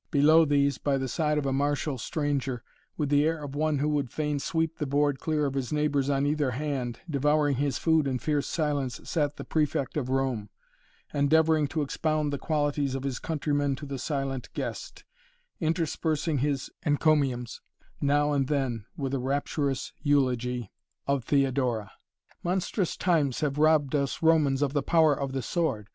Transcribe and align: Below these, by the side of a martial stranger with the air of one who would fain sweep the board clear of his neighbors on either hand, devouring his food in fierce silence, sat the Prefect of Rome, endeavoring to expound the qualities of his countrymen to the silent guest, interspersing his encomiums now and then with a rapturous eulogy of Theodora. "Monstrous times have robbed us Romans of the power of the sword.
Below 0.09 0.45
these, 0.45 0.79
by 0.79 0.97
the 0.97 1.07
side 1.07 1.37
of 1.37 1.45
a 1.45 1.53
martial 1.53 1.99
stranger 1.99 2.63
with 2.97 3.09
the 3.09 3.23
air 3.23 3.37
of 3.43 3.53
one 3.53 3.77
who 3.77 3.89
would 3.89 4.09
fain 4.11 4.39
sweep 4.39 4.79
the 4.79 4.87
board 4.87 5.19
clear 5.19 5.45
of 5.45 5.53
his 5.53 5.71
neighbors 5.71 6.09
on 6.09 6.25
either 6.25 6.49
hand, 6.49 7.01
devouring 7.07 7.57
his 7.57 7.77
food 7.77 8.07
in 8.07 8.17
fierce 8.17 8.47
silence, 8.47 8.99
sat 9.07 9.35
the 9.37 9.43
Prefect 9.43 9.95
of 9.97 10.09
Rome, 10.09 10.49
endeavoring 11.13 11.67
to 11.67 11.83
expound 11.83 12.33
the 12.33 12.39
qualities 12.39 12.95
of 12.95 13.03
his 13.03 13.19
countrymen 13.19 13.75
to 13.75 13.85
the 13.85 13.99
silent 13.99 14.49
guest, 14.55 15.03
interspersing 15.59 16.39
his 16.39 16.71
encomiums 16.83 17.61
now 18.01 18.31
and 18.31 18.47
then 18.47 18.85
with 18.97 19.13
a 19.13 19.19
rapturous 19.19 19.93
eulogy 20.01 20.71
of 21.05 21.25
Theodora. 21.25 21.91
"Monstrous 22.41 22.97
times 22.97 23.41
have 23.41 23.59
robbed 23.59 23.93
us 23.93 24.23
Romans 24.23 24.63
of 24.63 24.73
the 24.73 24.81
power 24.81 25.13
of 25.13 25.33
the 25.33 25.43
sword. 25.43 25.89